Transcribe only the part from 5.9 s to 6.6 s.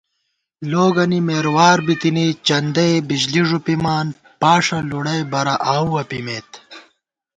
پِیَمېت